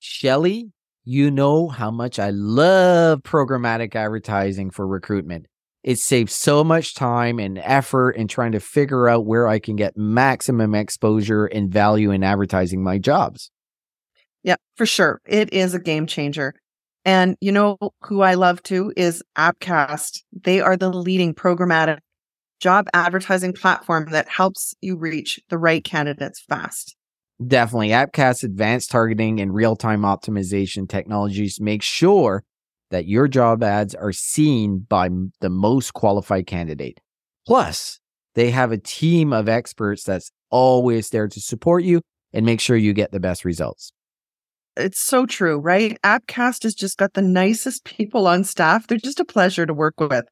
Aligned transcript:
Shelly, 0.00 0.72
you 1.04 1.30
know 1.30 1.68
how 1.68 1.90
much 1.90 2.18
I 2.18 2.30
love 2.30 3.22
programmatic 3.22 3.94
advertising 3.94 4.70
for 4.70 4.86
recruitment. 4.86 5.46
It 5.82 5.98
saves 5.98 6.34
so 6.34 6.64
much 6.64 6.94
time 6.94 7.38
and 7.38 7.58
effort 7.58 8.12
in 8.12 8.26
trying 8.26 8.52
to 8.52 8.60
figure 8.60 9.08
out 9.08 9.26
where 9.26 9.46
I 9.46 9.58
can 9.58 9.76
get 9.76 9.96
maximum 9.96 10.74
exposure 10.74 11.46
and 11.46 11.72
value 11.72 12.10
in 12.10 12.22
advertising 12.22 12.82
my 12.82 12.98
jobs. 12.98 13.50
Yeah, 14.42 14.56
for 14.76 14.86
sure. 14.86 15.20
It 15.26 15.52
is 15.52 15.74
a 15.74 15.78
game 15.78 16.06
changer. 16.06 16.54
And 17.04 17.36
you 17.40 17.52
know 17.52 17.78
who 18.02 18.22
I 18.22 18.34
love 18.34 18.62
too 18.62 18.92
is 18.96 19.22
Appcast. 19.36 20.22
They 20.44 20.60
are 20.60 20.76
the 20.76 20.90
leading 20.90 21.34
programmatic 21.34 21.98
job 22.60 22.88
advertising 22.92 23.54
platform 23.54 24.08
that 24.10 24.28
helps 24.28 24.74
you 24.80 24.96
reach 24.96 25.40
the 25.48 25.58
right 25.58 25.82
candidates 25.82 26.40
fast. 26.40 26.96
Definitely. 27.46 27.88
AppCast's 27.88 28.44
advanced 28.44 28.90
targeting 28.90 29.40
and 29.40 29.54
real 29.54 29.76
time 29.76 30.02
optimization 30.02 30.88
technologies 30.88 31.60
make 31.60 31.82
sure 31.82 32.44
that 32.90 33.06
your 33.06 33.28
job 33.28 33.62
ads 33.62 33.94
are 33.94 34.12
seen 34.12 34.80
by 34.88 35.08
the 35.40 35.48
most 35.48 35.94
qualified 35.94 36.46
candidate. 36.46 37.00
Plus, 37.46 37.98
they 38.34 38.50
have 38.50 38.72
a 38.72 38.78
team 38.78 39.32
of 39.32 39.48
experts 39.48 40.04
that's 40.04 40.30
always 40.50 41.08
there 41.10 41.28
to 41.28 41.40
support 41.40 41.84
you 41.84 42.02
and 42.32 42.44
make 42.44 42.60
sure 42.60 42.76
you 42.76 42.92
get 42.92 43.12
the 43.12 43.20
best 43.20 43.44
results. 43.44 43.92
It's 44.76 45.00
so 45.00 45.26
true, 45.26 45.58
right? 45.58 45.98
Appcast 46.02 46.62
has 46.64 46.74
just 46.74 46.98
got 46.98 47.14
the 47.14 47.22
nicest 47.22 47.84
people 47.84 48.26
on 48.26 48.44
staff. 48.44 48.86
They're 48.86 48.98
just 48.98 49.20
a 49.20 49.24
pleasure 49.24 49.66
to 49.66 49.74
work 49.74 49.98
with. 49.98 50.26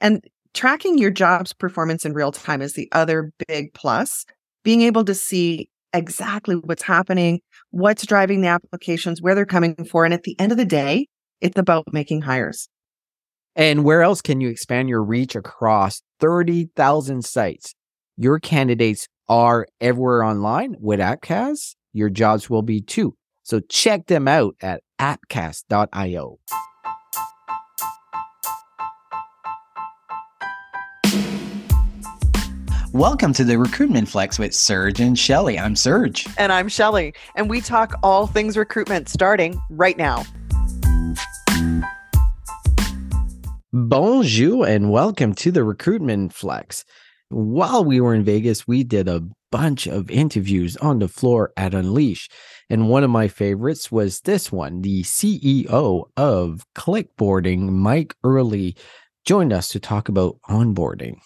And 0.00 0.24
tracking 0.52 0.98
your 0.98 1.10
job's 1.10 1.52
performance 1.52 2.04
in 2.04 2.12
real 2.12 2.32
time 2.32 2.60
is 2.60 2.74
the 2.74 2.88
other 2.92 3.32
big 3.48 3.72
plus. 3.72 4.26
Being 4.62 4.82
able 4.82 5.04
to 5.04 5.14
see 5.14 5.70
exactly 5.92 6.56
what's 6.56 6.82
happening, 6.82 7.40
what's 7.70 8.06
driving 8.06 8.40
the 8.40 8.48
applications, 8.48 9.20
where 9.20 9.34
they're 9.34 9.46
coming 9.46 9.74
for. 9.84 10.04
And 10.04 10.14
at 10.14 10.22
the 10.22 10.38
end 10.38 10.52
of 10.52 10.58
the 10.58 10.64
day, 10.64 11.06
it's 11.40 11.58
about 11.58 11.92
making 11.92 12.22
hires. 12.22 12.68
And 13.56 13.84
where 13.84 14.02
else 14.02 14.22
can 14.22 14.40
you 14.40 14.48
expand 14.48 14.88
your 14.88 15.02
reach 15.02 15.34
across 15.34 16.02
30,000 16.20 17.24
sites? 17.24 17.74
Your 18.16 18.38
candidates 18.38 19.08
are 19.28 19.66
everywhere 19.80 20.22
online 20.22 20.76
with 20.78 21.00
Appcast. 21.00 21.74
Your 21.92 22.10
jobs 22.10 22.48
will 22.48 22.62
be 22.62 22.80
too. 22.80 23.14
So 23.42 23.60
check 23.60 24.06
them 24.06 24.28
out 24.28 24.54
at 24.60 24.82
appcast.io. 25.00 26.38
Welcome 32.92 33.32
to 33.34 33.44
the 33.44 33.56
Recruitment 33.56 34.08
Flex 34.08 34.36
with 34.36 34.52
Serge 34.52 34.98
and 34.98 35.16
Shelly. 35.16 35.56
I'm 35.56 35.76
Serge. 35.76 36.26
And 36.36 36.52
I'm 36.52 36.68
Shelly. 36.68 37.14
And 37.36 37.48
we 37.48 37.60
talk 37.60 37.94
all 38.02 38.26
things 38.26 38.56
recruitment 38.56 39.08
starting 39.08 39.62
right 39.70 39.96
now. 39.96 40.24
Bonjour 43.72 44.66
and 44.66 44.90
welcome 44.90 45.36
to 45.36 45.52
the 45.52 45.62
Recruitment 45.62 46.32
Flex. 46.32 46.84
While 47.28 47.84
we 47.84 48.00
were 48.00 48.12
in 48.12 48.24
Vegas, 48.24 48.66
we 48.66 48.82
did 48.82 49.06
a 49.06 49.22
bunch 49.52 49.86
of 49.86 50.10
interviews 50.10 50.76
on 50.78 50.98
the 50.98 51.06
floor 51.06 51.52
at 51.56 51.74
Unleash. 51.74 52.28
And 52.68 52.88
one 52.88 53.04
of 53.04 53.10
my 53.10 53.28
favorites 53.28 53.92
was 53.92 54.22
this 54.22 54.50
one. 54.50 54.82
The 54.82 55.04
CEO 55.04 56.10
of 56.16 56.66
Clickboarding, 56.74 57.68
Mike 57.68 58.16
Ehrle, 58.24 58.76
joined 59.24 59.52
us 59.52 59.68
to 59.68 59.78
talk 59.78 60.08
about 60.08 60.38
onboarding. 60.48 61.20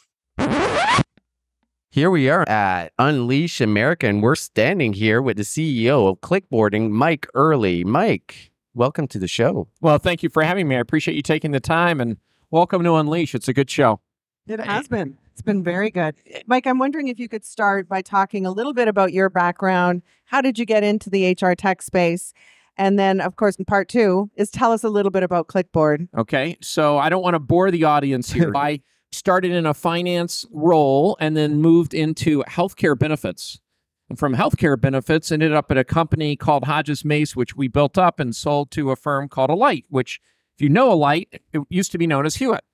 Here 1.95 2.11
we 2.11 2.29
are 2.29 2.43
at 2.49 2.93
Unleash 2.99 3.61
America, 3.61 4.09
and 4.09 4.21
we're 4.21 4.35
standing 4.35 4.95
here 4.95 5.23
with 5.23 5.37
the 5.37 5.45
CEO 5.45 6.09
of 6.09 6.21
Clickboarding, 6.23 6.91
Mike 6.91 7.29
Ehrle. 7.37 7.85
Mike, 7.85 8.51
welcome 8.75 9.07
to 9.07 9.19
the 9.21 9.29
show. 9.29 9.69
Well, 9.81 9.99
thank 9.99 10.25
you 10.25 10.29
for 10.29 10.43
having 10.43 10.67
me. 10.67 10.75
I 10.75 10.81
appreciate 10.81 11.15
you 11.15 11.23
taking 11.23 11.53
the 11.53 11.61
time 11.61 12.01
and 12.01 12.17
welcome 12.51 12.83
to 12.83 12.97
Unleash. 12.97 13.33
It's 13.33 13.47
a 13.47 13.53
good 13.53 13.71
show. 13.71 14.01
It 14.49 14.59
has 14.59 14.89
been. 14.89 15.19
It's 15.31 15.41
been 15.41 15.63
very 15.63 15.89
good. 15.89 16.17
Mike, 16.49 16.67
I'm 16.67 16.81
wondering 16.81 17.07
if 17.07 17.21
you 17.21 17.29
could 17.29 17.45
start 17.45 17.89
by 17.89 18.03
talking 18.03 18.45
a 18.45 18.51
little 18.51 18.75
bit 18.75 18.89
about 18.89 19.13
your 19.13 19.31
background. 19.31 20.03
How 20.25 20.41
did 20.41 20.59
you 20.59 20.67
get 20.67 20.83
into 20.83 21.09
the 21.11 21.31
HR 21.41 21.53
tech 21.53 21.81
space? 21.81 22.33
And 22.77 22.99
then, 22.99 23.21
of 23.21 23.37
course, 23.37 23.55
in 23.55 23.67
part 23.67 23.89
two 23.89 24.33
is 24.35 24.51
tell 24.51 24.73
us 24.73 24.83
a 24.83 24.89
little 24.89 25.13
bit 25.13 25.23
about 25.23 25.47
Clickboard. 25.47 26.09
Okay. 26.19 26.57
So 26.61 26.99
I 26.99 27.09
don't 27.09 27.23
want 27.23 27.35
to 27.35 27.39
bore 27.39 27.71
the 27.71 27.85
audience 27.85 28.33
here. 28.33 28.51
I 28.57 28.81
started 29.13 29.53
in 29.53 29.67
a 29.67 29.75
finance 29.75 30.45
role 30.51 31.17
and 31.21 31.37
then 31.37 31.61
moved 31.61 31.95
into 31.95 32.43
healthcare 32.49 32.99
benefits. 32.99 33.61
And 34.09 34.19
from 34.19 34.35
healthcare 34.35 34.79
benefits, 34.79 35.33
ended 35.33 35.53
up 35.53 35.71
at 35.71 35.79
a 35.79 35.85
company 35.85 36.37
called 36.37 36.65
Hodges 36.65 37.05
Mace, 37.05 37.35
which 37.35 37.57
we 37.57 37.69
built 37.69 37.97
up 37.97 38.21
and 38.21 38.37
sold 38.37 38.71
to 38.73 38.91
a 38.91 38.97
firm 38.97 39.29
called 39.29 39.51
Alight, 39.51 39.87
which, 39.89 40.21
if 40.55 40.63
you 40.63 40.69
know 40.69 40.93
Alight, 40.93 41.41
it 41.53 41.63
used 41.71 41.93
to 41.93 41.99
be 41.99 42.07
known 42.07 42.27
as 42.27 42.37
Hewitt. 42.37 42.65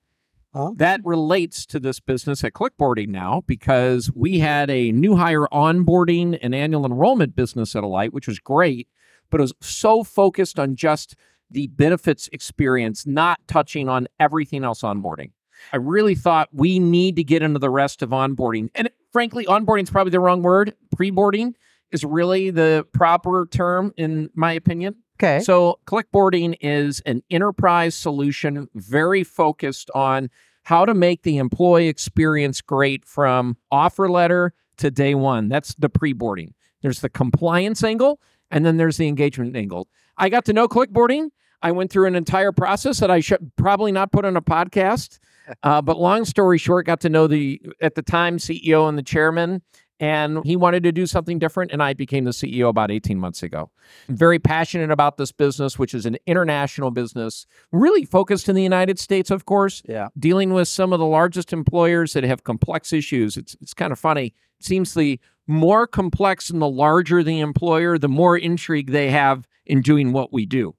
Huh? 0.53 0.71
That 0.75 0.99
relates 1.05 1.65
to 1.67 1.79
this 1.79 2.01
business 2.01 2.43
at 2.43 2.51
Clickboarding 2.51 3.07
now 3.07 3.43
because 3.47 4.11
we 4.13 4.39
had 4.39 4.69
a 4.69 4.91
new 4.91 5.15
hire 5.15 5.47
onboarding 5.51 6.37
and 6.41 6.53
annual 6.53 6.85
enrollment 6.85 7.35
business 7.35 7.75
at 7.75 7.85
Alight, 7.85 8.11
which 8.11 8.27
was 8.27 8.39
great, 8.39 8.89
but 9.29 9.39
it 9.39 9.43
was 9.43 9.53
so 9.61 10.03
focused 10.03 10.59
on 10.59 10.75
just 10.75 11.15
the 11.49 11.67
benefits 11.67 12.29
experience, 12.33 13.07
not 13.07 13.39
touching 13.47 13.87
on 13.87 14.07
everything 14.19 14.65
else 14.65 14.81
onboarding. 14.81 15.31
I 15.73 15.77
really 15.77 16.15
thought 16.15 16.49
we 16.51 16.79
need 16.79 17.15
to 17.17 17.23
get 17.23 17.41
into 17.41 17.59
the 17.59 17.69
rest 17.69 18.01
of 18.01 18.09
onboarding. 18.09 18.69
And 18.75 18.89
frankly, 19.11 19.45
onboarding 19.45 19.83
is 19.83 19.89
probably 19.89 20.11
the 20.11 20.19
wrong 20.19 20.41
word. 20.41 20.73
Preboarding 20.95 21.53
is 21.91 22.03
really 22.03 22.49
the 22.49 22.85
proper 22.93 23.47
term, 23.49 23.93
in 23.97 24.29
my 24.33 24.53
opinion. 24.53 24.95
Okay. 25.19 25.39
So, 25.41 25.79
clickboarding 25.85 26.57
is 26.61 26.99
an 27.01 27.21
enterprise 27.29 27.93
solution 27.93 28.67
very 28.73 29.23
focused 29.23 29.91
on 29.93 30.29
how 30.63 30.85
to 30.85 30.93
make 30.93 31.23
the 31.23 31.37
employee 31.37 31.87
experience 31.87 32.61
great 32.61 33.05
from 33.05 33.57
offer 33.71 34.09
letter 34.09 34.53
to 34.77 34.89
day 34.89 35.13
one. 35.13 35.47
That's 35.47 35.75
the 35.75 35.89
preboarding. 35.89 36.53
There's 36.81 37.01
the 37.01 37.09
compliance 37.09 37.83
angle, 37.83 38.19
and 38.49 38.65
then 38.65 38.77
there's 38.77 38.97
the 38.97 39.07
engagement 39.07 39.55
angle. 39.55 39.87
I 40.17 40.29
got 40.29 40.45
to 40.45 40.53
know 40.53 40.67
clickboarding. 40.67 41.29
I 41.61 41.71
went 41.71 41.91
through 41.91 42.07
an 42.07 42.15
entire 42.15 42.51
process 42.51 42.99
that 42.99 43.11
I 43.11 43.19
should 43.19 43.51
probably 43.55 43.91
not 43.91 44.11
put 44.11 44.25
on 44.25 44.35
a 44.35 44.41
podcast. 44.41 45.19
Uh, 45.63 45.81
but 45.81 45.99
long 45.99 46.25
story 46.25 46.57
short, 46.57 46.85
got 46.85 47.01
to 47.01 47.09
know 47.09 47.27
the 47.27 47.61
at 47.81 47.95
the 47.95 48.01
time 48.01 48.37
CEO 48.37 48.87
and 48.87 48.97
the 48.97 49.03
chairman, 49.03 49.61
and 50.01 50.43
he 50.43 50.55
wanted 50.55 50.81
to 50.83 50.91
do 50.91 51.05
something 51.05 51.37
different, 51.37 51.71
and 51.71 51.81
I 51.81 51.93
became 51.93 52.23
the 52.23 52.31
CEO 52.31 52.69
about 52.69 52.89
18 52.89 53.19
months 53.19 53.43
ago. 53.43 53.69
Very 54.09 54.39
passionate 54.39 54.89
about 54.89 55.17
this 55.17 55.31
business, 55.31 55.77
which 55.77 55.93
is 55.93 56.07
an 56.07 56.17
international 56.25 56.89
business, 56.89 57.45
really 57.71 58.03
focused 58.03 58.49
in 58.49 58.55
the 58.55 58.63
United 58.63 58.97
States, 58.97 59.29
of 59.29 59.45
course. 59.45 59.83
Yeah. 59.87 60.07
Dealing 60.17 60.53
with 60.53 60.67
some 60.67 60.91
of 60.91 60.99
the 60.99 61.05
largest 61.05 61.53
employers 61.53 62.13
that 62.13 62.23
have 62.23 62.43
complex 62.43 62.91
issues. 62.91 63.37
It's 63.37 63.55
it's 63.61 63.75
kind 63.75 63.91
of 63.91 63.99
funny. 63.99 64.33
It 64.59 64.65
seems 64.65 64.95
the 64.95 65.19
more 65.47 65.85
complex 65.85 66.49
and 66.49 66.61
the 66.61 66.69
larger 66.69 67.23
the 67.23 67.39
employer, 67.39 67.99
the 67.99 68.09
more 68.09 68.37
intrigue 68.37 68.91
they 68.91 69.11
have 69.11 69.47
in 69.65 69.81
doing 69.81 70.13
what 70.13 70.33
we 70.33 70.47
do. 70.47 70.75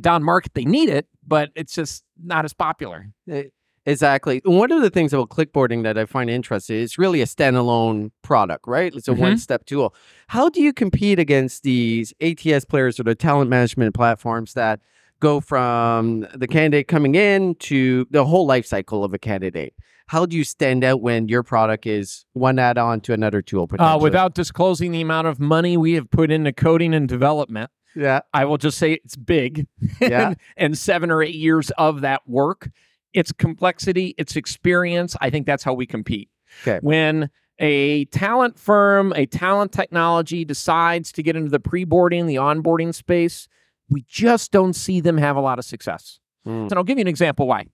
Down 0.00 0.24
market, 0.24 0.54
they 0.54 0.64
need 0.64 0.88
it, 0.88 1.06
but 1.24 1.50
it's 1.54 1.74
just 1.74 2.02
not 2.20 2.44
as 2.44 2.52
popular. 2.52 3.08
It, 3.28 3.52
Exactly. 3.86 4.40
One 4.44 4.72
of 4.72 4.80
the 4.80 4.90
things 4.90 5.12
about 5.12 5.28
clickboarding 5.28 5.82
that 5.82 5.98
I 5.98 6.06
find 6.06 6.30
interesting 6.30 6.76
is 6.76 6.96
really 6.96 7.20
a 7.20 7.26
standalone 7.26 8.12
product, 8.22 8.66
right? 8.66 8.94
It's 8.94 9.08
a 9.08 9.12
mm-hmm. 9.12 9.20
one 9.20 9.38
step 9.38 9.66
tool. 9.66 9.94
How 10.28 10.48
do 10.48 10.62
you 10.62 10.72
compete 10.72 11.18
against 11.18 11.62
these 11.64 12.14
ATS 12.20 12.64
players 12.64 12.98
or 12.98 13.02
the 13.02 13.14
talent 13.14 13.50
management 13.50 13.94
platforms 13.94 14.54
that 14.54 14.80
go 15.20 15.40
from 15.40 16.26
the 16.34 16.48
candidate 16.48 16.88
coming 16.88 17.14
in 17.14 17.54
to 17.56 18.06
the 18.10 18.24
whole 18.24 18.46
life 18.46 18.66
cycle 18.66 19.04
of 19.04 19.12
a 19.12 19.18
candidate? 19.18 19.74
How 20.06 20.26
do 20.26 20.36
you 20.36 20.44
stand 20.44 20.84
out 20.84 21.00
when 21.00 21.28
your 21.28 21.42
product 21.42 21.86
is 21.86 22.26
one 22.32 22.58
add 22.58 22.78
on 22.78 23.00
to 23.02 23.12
another 23.12 23.42
tool? 23.42 23.68
Uh, 23.78 23.98
without 24.00 24.34
disclosing 24.34 24.92
the 24.92 25.00
amount 25.00 25.26
of 25.26 25.40
money 25.40 25.76
we 25.76 25.94
have 25.94 26.10
put 26.10 26.30
into 26.30 26.52
coding 26.52 26.94
and 26.94 27.08
development, 27.08 27.70
yeah, 27.94 28.20
I 28.32 28.44
will 28.44 28.58
just 28.58 28.78
say 28.78 28.94
it's 29.04 29.16
big. 29.16 29.66
Yeah, 30.00 30.28
and, 30.28 30.36
and 30.56 30.78
seven 30.78 31.10
or 31.10 31.22
eight 31.22 31.34
years 31.34 31.70
of 31.78 32.00
that 32.00 32.28
work 32.28 32.70
it's 33.14 33.32
complexity, 33.32 34.14
it's 34.18 34.36
experience. 34.36 35.16
I 35.20 35.30
think 35.30 35.46
that's 35.46 35.62
how 35.62 35.72
we 35.72 35.86
compete. 35.86 36.28
Okay. 36.62 36.78
When 36.82 37.30
a 37.58 38.04
talent 38.06 38.58
firm, 38.58 39.12
a 39.14 39.26
talent 39.26 39.72
technology 39.72 40.44
decides 40.44 41.12
to 41.12 41.22
get 41.22 41.36
into 41.36 41.50
the 41.50 41.60
pre-boarding, 41.60 42.26
the 42.26 42.36
onboarding 42.36 42.94
space, 42.94 43.48
we 43.88 44.04
just 44.08 44.50
don't 44.50 44.74
see 44.74 45.00
them 45.00 45.16
have 45.16 45.36
a 45.36 45.40
lot 45.40 45.58
of 45.58 45.64
success. 45.64 46.18
Mm. 46.46 46.64
And 46.64 46.74
I'll 46.74 46.84
give 46.84 46.98
you 46.98 47.02
an 47.02 47.08
example 47.08 47.46
why. 47.46 47.66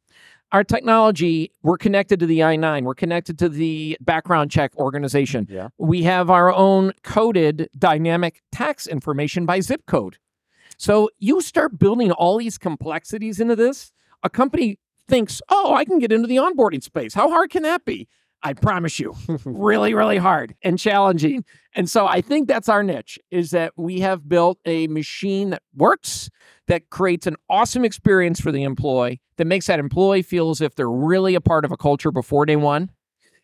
Our 0.52 0.64
technology, 0.64 1.52
we're 1.62 1.78
connected 1.78 2.18
to 2.20 2.26
the 2.26 2.42
I 2.42 2.56
9, 2.56 2.84
we're 2.84 2.94
connected 2.94 3.38
to 3.38 3.48
the 3.48 3.96
background 4.00 4.50
check 4.50 4.76
organization. 4.76 5.46
Yeah. 5.48 5.68
We 5.78 6.02
have 6.02 6.28
our 6.28 6.52
own 6.52 6.92
coded 7.04 7.70
dynamic 7.78 8.42
tax 8.50 8.86
information 8.88 9.46
by 9.46 9.60
zip 9.60 9.86
code. 9.86 10.18
So 10.76 11.08
you 11.18 11.40
start 11.40 11.78
building 11.78 12.10
all 12.10 12.38
these 12.38 12.58
complexities 12.58 13.38
into 13.38 13.54
this. 13.54 13.92
A 14.22 14.28
company 14.30 14.78
thinks, 15.10 15.42
oh, 15.50 15.74
I 15.74 15.84
can 15.84 15.98
get 15.98 16.12
into 16.12 16.28
the 16.28 16.36
onboarding 16.36 16.82
space. 16.82 17.12
How 17.12 17.28
hard 17.28 17.50
can 17.50 17.64
that 17.64 17.84
be? 17.84 18.08
I 18.42 18.54
promise 18.54 18.98
you, 18.98 19.14
really, 19.44 19.92
really 19.92 20.16
hard 20.16 20.54
and 20.62 20.78
challenging. 20.78 21.44
And 21.74 21.90
so 21.90 22.06
I 22.06 22.22
think 22.22 22.48
that's 22.48 22.70
our 22.70 22.82
niche 22.82 23.18
is 23.30 23.50
that 23.50 23.72
we 23.76 24.00
have 24.00 24.28
built 24.28 24.58
a 24.64 24.86
machine 24.86 25.50
that 25.50 25.62
works, 25.76 26.30
that 26.66 26.88
creates 26.88 27.26
an 27.26 27.36
awesome 27.50 27.84
experience 27.84 28.40
for 28.40 28.50
the 28.50 28.62
employee, 28.62 29.20
that 29.36 29.44
makes 29.44 29.66
that 29.66 29.78
employee 29.78 30.22
feel 30.22 30.50
as 30.50 30.62
if 30.62 30.74
they're 30.74 30.90
really 30.90 31.34
a 31.34 31.40
part 31.40 31.66
of 31.66 31.72
a 31.72 31.76
culture 31.76 32.10
before 32.10 32.46
day 32.46 32.56
one. 32.56 32.90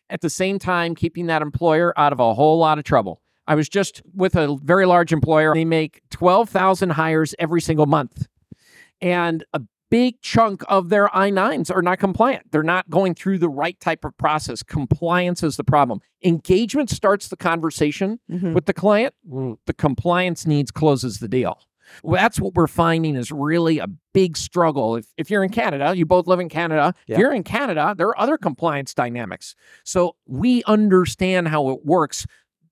At 0.09 0.21
the 0.21 0.29
same 0.29 0.57
time, 0.57 0.95
keeping 0.95 1.27
that 1.27 1.41
employer 1.41 1.93
out 1.99 2.13
of 2.13 2.19
a 2.19 2.33
whole 2.33 2.57
lot 2.57 2.79
of 2.79 2.85
trouble. 2.85 3.21
I 3.45 3.55
was 3.55 3.69
just 3.69 4.01
with 4.15 4.35
a 4.35 4.57
very 4.63 4.85
large 4.85 5.13
employer. 5.13 5.53
They 5.53 5.65
make 5.65 6.01
12,000 6.11 6.91
hires 6.91 7.35
every 7.39 7.61
single 7.61 7.85
month. 7.85 8.27
And 8.99 9.43
a 9.53 9.61
big 9.89 10.21
chunk 10.21 10.63
of 10.67 10.89
their 10.89 11.15
I 11.15 11.29
9s 11.31 11.73
are 11.73 11.81
not 11.81 11.99
compliant. 11.99 12.51
They're 12.51 12.63
not 12.63 12.89
going 12.89 13.15
through 13.15 13.37
the 13.39 13.49
right 13.49 13.79
type 13.79 14.03
of 14.05 14.17
process. 14.17 14.63
Compliance 14.63 15.43
is 15.43 15.55
the 15.57 15.63
problem. 15.63 16.01
Engagement 16.23 16.89
starts 16.89 17.29
the 17.29 17.37
conversation 17.37 18.19
Mhm. 18.29 18.53
with 18.53 18.65
the 18.65 18.73
client, 18.73 19.13
the 19.23 19.73
compliance 19.77 20.45
needs 20.45 20.71
closes 20.71 21.19
the 21.19 21.27
deal. 21.27 21.59
Well, 22.03 22.21
that's 22.21 22.37
what 22.41 22.53
we're 22.53 22.67
finding 22.67 23.15
is 23.15 23.31
really 23.31 23.79
a 23.79 23.87
big 24.13 24.35
struggle. 24.35 24.97
If, 24.97 25.05
if 25.15 25.29
you're 25.29 25.41
in 25.43 25.51
Canada, 25.51 25.95
you 25.95 26.05
both 26.05 26.27
live 26.27 26.41
in 26.41 26.49
Canada. 26.49 26.93
Yeah. 27.07 27.15
If 27.15 27.19
you're 27.21 27.31
in 27.33 27.43
Canada, 27.43 27.95
there 27.97 28.07
are 28.09 28.19
other 28.19 28.37
compliance 28.37 28.93
dynamics. 28.93 29.55
So 29.85 30.17
we 30.25 30.63
understand 30.65 31.47
how 31.47 31.69
it 31.69 31.85
works, 31.85 32.25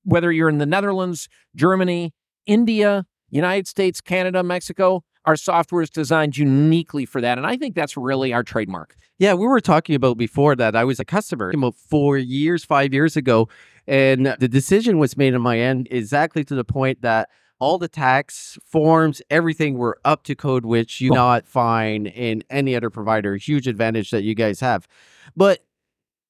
whether 0.03 0.33
you're 0.33 0.49
in 0.49 0.57
the 0.57 0.65
Netherlands, 0.65 1.29
Germany, 1.55 2.13
India, 2.45 3.05
United 3.29 3.67
States, 3.67 4.01
Canada, 4.01 4.43
Mexico. 4.43 5.03
Our 5.25 5.35
software 5.35 5.81
is 5.81 5.89
designed 5.89 6.37
uniquely 6.37 7.05
for 7.05 7.21
that. 7.21 7.37
And 7.37 7.47
I 7.47 7.57
think 7.57 7.75
that's 7.75 7.97
really 7.97 8.31
our 8.33 8.43
trademark. 8.43 8.95
Yeah, 9.17 9.33
we 9.33 9.47
were 9.47 9.61
talking 9.61 9.95
about 9.95 10.17
before 10.17 10.55
that 10.57 10.75
I 10.75 10.83
was 10.83 10.99
a 10.99 11.05
customer 11.05 11.51
about 11.51 11.75
four 11.75 12.17
years, 12.17 12.65
five 12.65 12.93
years 12.93 13.15
ago, 13.15 13.47
and 13.87 14.35
the 14.39 14.47
decision 14.47 14.97
was 14.97 15.15
made 15.15 15.33
on 15.33 15.41
my 15.41 15.59
end 15.59 15.87
exactly 15.89 16.43
to 16.43 16.55
the 16.55 16.65
point 16.65 17.01
that 17.01 17.29
all 17.59 17.77
the 17.77 17.87
tax 17.87 18.57
forms, 18.65 19.21
everything 19.29 19.77
were 19.77 19.97
up 20.03 20.23
to 20.23 20.35
code, 20.35 20.65
which 20.65 20.99
you 20.99 21.11
oh. 21.11 21.15
Cool. 21.15 21.23
not 21.23 21.47
find 21.47 22.07
in 22.07 22.43
any 22.49 22.75
other 22.75 22.89
provider. 22.89 23.37
Huge 23.37 23.67
advantage 23.67 24.11
that 24.11 24.23
you 24.23 24.35
guys 24.35 24.59
have, 24.59 24.87
but 25.35 25.65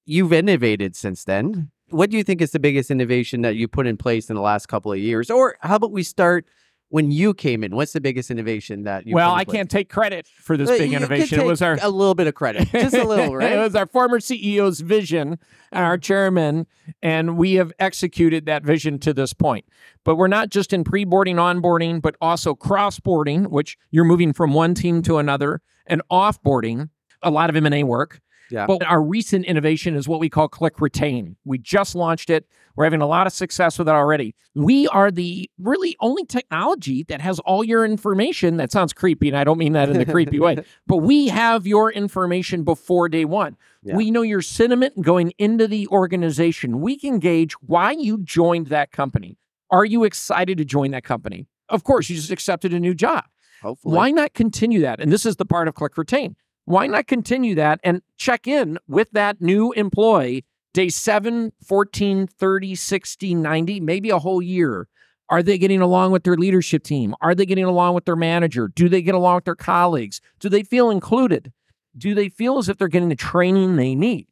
you've 0.06 0.32
innovated 0.32 0.96
since 0.96 1.24
then. 1.24 1.72
What 1.90 2.10
do 2.10 2.18
you 2.18 2.24
think 2.24 2.42
is 2.42 2.52
the 2.52 2.60
biggest 2.60 2.92
innovation 2.92 3.42
that 3.42 3.56
you 3.56 3.68
put 3.68 3.88
in 3.88 3.98
place 3.98 4.30
in 4.30 4.36
the 4.36 4.42
last 4.42 4.68
couple 4.68 4.92
of 4.92 5.00
years? 5.00 5.30
Or 5.30 5.56
how 5.62 5.76
about 5.76 5.92
we 5.92 6.04
start 6.04 6.46
when 6.90 7.12
you 7.12 7.34
came 7.34 7.64
in? 7.64 7.76
What's 7.76 7.94
the 7.94 8.02
biggest 8.02 8.30
innovation 8.32 8.84
that 8.84 9.06
you? 9.08 9.16
well, 9.16 9.34
I 9.34 9.44
can't 9.46 9.70
take 9.70 9.90
credit 9.90 10.28
for 10.28 10.56
this 10.58 10.70
Uh, 10.70 10.78
big 10.78 10.94
innovation. 10.94 11.40
It 11.40 11.46
was 11.46 11.62
our 11.62 11.78
a 11.82 11.90
little 11.90 12.16
bit 12.16 12.28
of 12.28 12.36
credit, 12.36 12.70
just 12.72 12.96
a 12.96 13.04
little, 13.04 13.36
right? 13.38 13.54
it 13.54 13.58
was 13.60 13.76
our 13.76 13.88
former 13.88 14.20
CEO's 14.20 14.80
vision 14.82 15.40
and 15.72 15.84
our 15.86 15.98
chairman, 15.98 16.68
and 17.02 17.38
we 17.38 17.54
have 17.56 17.72
executed 17.80 18.46
that 18.46 18.64
vision 18.64 19.00
to 19.00 19.14
this 19.14 19.34
point. 19.34 19.66
But 20.04 20.16
we're 20.16 20.28
not 20.28 20.50
just 20.50 20.74
in 20.74 20.84
pre-boarding, 20.84 21.38
onboarding, 21.38 22.02
but 22.02 22.16
also 22.22 22.54
cross-boarding, 22.56 23.46
which 23.46 23.78
you're 23.92 24.06
moving 24.06 24.34
from 24.34 24.54
one 24.54 24.74
team 24.76 25.02
to 25.04 25.18
another, 25.18 25.62
and 25.88 26.02
off-boarding, 26.10 26.90
a 27.22 27.32
lot 27.32 27.50
of 27.50 27.56
M&A 27.56 27.84
work. 27.84 28.22
Yeah. 28.56 28.68
But 28.68 28.84
our 28.84 29.04
recent 29.04 29.46
innovation 29.46 29.96
is 29.96 30.08
what 30.08 30.22
we 30.22 30.30
call 30.30 30.48
Click 30.48 30.80
Retain. 30.80 31.36
We 31.44 31.58
just 31.58 31.94
launched 31.94 32.30
it. 32.30 32.48
We're 32.78 32.86
having 32.86 33.02
a 33.02 33.06
lot 33.06 33.28
of 33.28 33.34
success 33.34 33.78
with 33.78 33.90
it 33.90 33.92
already. 33.92 34.34
We 34.54 34.88
are 34.88 35.12
the 35.12 35.50
really 35.60 35.98
only 36.00 36.26
technology 36.26 37.04
that 37.04 37.20
has 37.20 37.40
all 37.40 37.66
your 37.66 37.84
information. 37.84 38.56
That 38.56 38.72
sounds 38.72 38.94
creepy, 38.94 39.28
and 39.28 39.38
I 39.38 39.44
don't 39.44 39.58
mean 39.58 39.74
that 39.74 39.90
in 39.90 39.98
the 39.98 40.06
creepy 40.06 40.40
way, 40.40 40.64
but 40.88 40.98
we 40.98 41.28
have 41.28 41.68
your 41.68 41.92
information 41.92 42.64
before 42.64 43.10
day 43.10 43.26
one. 43.26 43.58
Yeah. 43.84 43.98
We 43.98 44.10
know 44.10 44.22
your 44.22 44.42
sentiment 44.42 45.02
going 45.02 45.34
into 45.38 45.68
the 45.68 45.88
organization. 45.90 46.80
We 46.80 46.98
can 46.98 47.20
gauge 47.20 47.54
why 47.56 47.92
you 47.92 48.20
joined 48.20 48.68
that 48.68 48.94
company. 48.94 49.38
Are 49.70 49.84
you 49.84 50.06
excited 50.06 50.58
to 50.60 50.66
join 50.66 50.92
that 50.92 51.04
company? 51.04 51.48
Of 51.68 51.84
course, 51.84 52.10
you 52.10 52.16
just 52.16 52.32
accepted 52.32 52.74
a 52.74 52.80
new 52.80 52.94
job. 52.94 53.26
Hopefully. 53.62 53.96
Why 53.96 54.12
not 54.12 54.34
continue 54.34 54.82
that? 54.82 55.02
And 55.02 55.12
this 55.12 55.26
is 55.26 55.36
the 55.36 55.46
part 55.46 55.68
of 55.68 55.76
Click 55.76 55.98
Retain. 55.98 56.36
Why 56.66 56.88
not 56.88 57.08
continue 57.08 57.56
that 57.56 57.80
and 57.84 58.02
check 58.18 58.48
in 58.48 58.78
with 58.88 59.12
that 59.12 59.40
new 59.42 59.72
employee 59.74 60.46
day 60.74 60.90
7, 60.90 61.54
14, 61.66 62.28
30, 62.28 62.76
60, 62.76 63.36
90, 63.36 63.80
maybe 63.80 64.10
a 64.10 64.20
whole 64.20 64.42
year? 64.42 64.88
Are 65.30 65.42
they 65.42 65.58
getting 65.58 65.82
along 65.82 66.12
with 66.12 66.24
their 66.24 66.36
leadership 66.38 66.84
team? 66.84 67.16
Are 67.22 67.34
they 67.34 67.46
getting 67.46 67.66
along 67.66 67.96
with 67.96 68.06
their 68.06 68.16
manager? 68.16 68.68
Do 68.68 68.90
they 68.90 69.02
get 69.02 69.16
along 69.16 69.36
with 69.36 69.46
their 69.46 69.56
colleagues? 69.56 70.22
Do 70.40 70.50
they 70.50 70.64
feel 70.64 70.90
included? 70.92 71.52
Do 71.98 72.14
they 72.14 72.30
feel 72.30 72.58
as 72.58 72.70
if 72.70 72.78
they're 72.78 72.88
getting 72.88 73.10
the 73.10 73.16
training 73.16 73.76
they 73.76 73.96
need? 73.96 74.28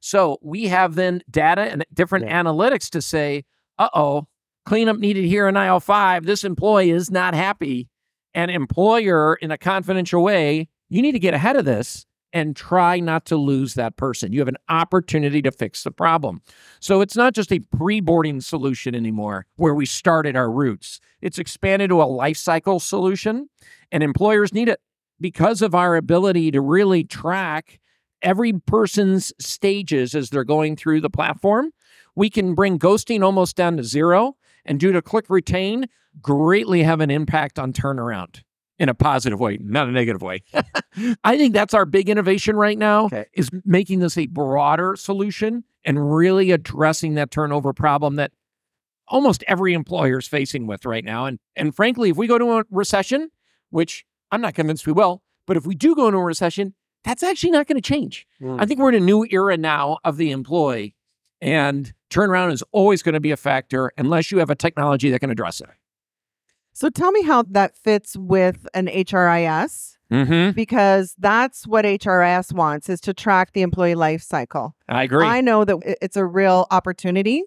So 0.00 0.38
we 0.40 0.68
have 0.68 0.94
then 0.94 1.22
data 1.30 1.62
and 1.62 1.84
different 1.92 2.26
Yeah. 2.26 2.42
analytics 2.42 2.88
to 2.90 3.02
say, 3.02 3.44
uh 3.78 3.90
oh, 3.92 4.28
cleanup 4.64 4.96
needed 4.98 5.24
here 5.24 5.46
in 5.46 5.56
aisle 5.56 5.80
five. 5.80 6.24
This 6.24 6.44
employee 6.44 6.90
is 6.90 7.10
not 7.10 7.34
happy. 7.34 7.88
And 8.32 8.50
employer, 8.50 9.34
in 9.34 9.50
a 9.50 9.58
confidential 9.58 10.22
way, 10.22 10.68
you 10.90 11.00
need 11.00 11.12
to 11.12 11.18
get 11.18 11.32
ahead 11.32 11.56
of 11.56 11.64
this 11.64 12.04
and 12.32 12.54
try 12.54 13.00
not 13.00 13.24
to 13.26 13.36
lose 13.36 13.74
that 13.74 13.96
person. 13.96 14.32
You 14.32 14.40
have 14.40 14.48
an 14.48 14.56
opportunity 14.68 15.42
to 15.42 15.50
fix 15.50 15.82
the 15.82 15.90
problem. 15.90 16.42
So 16.78 17.00
it's 17.00 17.16
not 17.16 17.34
just 17.34 17.52
a 17.52 17.58
pre 17.60 18.00
boarding 18.00 18.40
solution 18.40 18.94
anymore 18.94 19.46
where 19.56 19.74
we 19.74 19.86
started 19.86 20.36
our 20.36 20.50
roots, 20.50 21.00
it's 21.20 21.38
expanded 21.38 21.90
to 21.90 22.02
a 22.02 22.04
life 22.04 22.36
cycle 22.36 22.80
solution, 22.80 23.48
and 23.90 24.02
employers 24.02 24.52
need 24.52 24.68
it 24.68 24.80
because 25.20 25.62
of 25.62 25.74
our 25.74 25.96
ability 25.96 26.50
to 26.50 26.60
really 26.60 27.04
track 27.04 27.80
every 28.22 28.52
person's 28.52 29.32
stages 29.38 30.14
as 30.14 30.30
they're 30.30 30.44
going 30.44 30.76
through 30.76 31.00
the 31.00 31.10
platform. 31.10 31.70
We 32.14 32.30
can 32.30 32.54
bring 32.54 32.78
ghosting 32.78 33.22
almost 33.22 33.56
down 33.56 33.76
to 33.76 33.84
zero 33.84 34.36
and 34.64 34.78
due 34.78 34.92
to 34.92 35.02
click 35.02 35.26
retain, 35.28 35.86
greatly 36.20 36.82
have 36.82 37.00
an 37.00 37.10
impact 37.10 37.58
on 37.58 37.72
turnaround 37.72 38.42
in 38.80 38.88
a 38.88 38.94
positive 38.94 39.38
way, 39.38 39.58
not 39.60 39.86
a 39.88 39.92
negative 39.92 40.22
way. 40.22 40.42
I 41.22 41.36
think 41.36 41.52
that's 41.52 41.74
our 41.74 41.84
big 41.84 42.08
innovation 42.08 42.56
right 42.56 42.78
now 42.78 43.04
Okay. 43.04 43.26
is 43.34 43.50
making 43.64 44.00
this 44.00 44.16
a 44.18 44.26
broader 44.26 44.96
solution 44.96 45.62
and 45.84 46.12
really 46.16 46.50
addressing 46.50 47.14
that 47.14 47.30
turnover 47.30 47.72
problem 47.74 48.16
that 48.16 48.32
almost 49.06 49.44
every 49.46 49.74
employer 49.74 50.18
is 50.18 50.26
facing 50.26 50.66
with 50.66 50.84
right 50.86 51.04
now. 51.04 51.26
And 51.26 51.38
and 51.54 51.76
frankly, 51.76 52.08
if 52.10 52.16
we 52.16 52.26
go 52.26 52.38
to 52.38 52.58
a 52.58 52.64
recession, 52.70 53.30
which 53.68 54.04
I'm 54.32 54.40
not 54.40 54.54
convinced 54.54 54.86
we 54.86 54.92
will, 54.94 55.22
but 55.46 55.56
if 55.58 55.66
we 55.66 55.74
do 55.74 55.94
go 55.94 56.06
into 56.08 56.18
a 56.18 56.24
recession, 56.24 56.74
that's 57.04 57.22
actually 57.22 57.50
not 57.50 57.66
going 57.66 57.76
to 57.80 57.82
change. 57.86 58.26
Mm. 58.40 58.60
I 58.60 58.66
think 58.66 58.80
we're 58.80 58.90
in 58.90 58.94
a 58.94 59.00
new 59.00 59.26
era 59.30 59.56
now 59.58 59.98
of 60.04 60.16
the 60.16 60.30
employee, 60.30 60.94
and 61.40 61.92
turnaround 62.10 62.52
is 62.52 62.62
always 62.72 63.02
going 63.02 63.14
to 63.14 63.20
be 63.20 63.30
a 63.30 63.36
factor 63.36 63.92
unless 63.98 64.30
you 64.30 64.38
have 64.38 64.50
a 64.50 64.54
technology 64.54 65.10
that 65.10 65.18
can 65.18 65.30
address 65.30 65.60
it. 65.60 65.68
So 66.72 66.88
tell 66.88 67.12
me 67.12 67.22
how 67.22 67.42
that 67.50 67.76
fits 67.76 68.16
with 68.16 68.66
an 68.74 68.86
HRIS 68.86 69.96
Mm-hmm. 70.10 70.56
because 70.56 71.14
that's 71.20 71.68
what 71.68 71.84
HRIS 71.84 72.52
wants 72.52 72.88
is 72.88 73.00
to 73.02 73.14
track 73.14 73.52
the 73.52 73.62
employee 73.62 73.94
life 73.94 74.22
cycle. 74.22 74.74
I 74.88 75.04
agree. 75.04 75.24
I 75.24 75.40
know 75.40 75.64
that 75.64 75.76
it's 76.02 76.16
a 76.16 76.26
real 76.26 76.66
opportunity, 76.72 77.44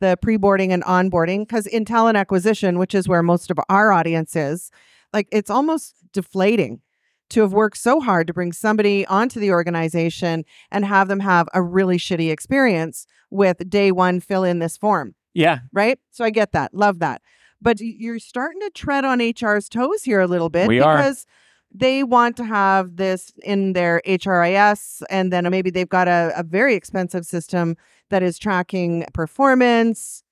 the 0.00 0.18
pre-boarding 0.20 0.72
and 0.72 0.82
onboarding, 0.82 1.46
because 1.46 1.68
in 1.68 1.84
talent 1.84 2.16
acquisition, 2.16 2.80
which 2.80 2.96
is 2.96 3.06
where 3.06 3.22
most 3.22 3.48
of 3.48 3.60
our 3.68 3.92
audience 3.92 4.34
is, 4.34 4.72
like 5.12 5.28
it's 5.30 5.50
almost 5.50 5.94
deflating 6.12 6.80
to 7.28 7.42
have 7.42 7.52
worked 7.52 7.76
so 7.76 8.00
hard 8.00 8.26
to 8.26 8.34
bring 8.34 8.50
somebody 8.50 9.06
onto 9.06 9.38
the 9.38 9.52
organization 9.52 10.44
and 10.72 10.84
have 10.84 11.06
them 11.06 11.20
have 11.20 11.48
a 11.54 11.62
really 11.62 11.96
shitty 11.96 12.28
experience 12.28 13.06
with 13.30 13.70
day 13.70 13.92
one 13.92 14.18
fill 14.18 14.42
in 14.42 14.58
this 14.58 14.76
form 14.76 15.14
yeah. 15.34 15.60
right? 15.72 15.98
So 16.10 16.24
I 16.24 16.30
get 16.30 16.52
that. 16.52 16.74
Love 16.74 16.98
that. 17.00 17.22
But 17.62 17.80
you're 17.80 18.18
starting 18.18 18.60
to 18.60 18.70
tread 18.70 19.04
on 19.04 19.20
HR's 19.20 19.68
toes 19.68 20.02
here 20.02 20.20
a 20.20 20.26
little 20.26 20.48
bit 20.48 20.68
We 20.68 20.80
are. 20.80 20.96
because 20.96 21.26
they 21.72 22.02
want 22.02 22.36
to 22.38 22.44
have 22.44 22.96
this 22.96 23.32
in 23.42 23.74
their 23.74 24.00
HRIS 24.06 25.02
and 25.10 25.32
then 25.32 25.48
maybe 25.50 25.70
they've 25.70 25.88
got 25.88 26.08
a, 26.08 26.32
a 26.36 26.42
very 26.42 26.74
expensive 26.74 27.24
system 27.26 27.76
that 28.08 28.22
is 28.22 28.38
tracking 28.38 29.04
performance. 29.12 30.22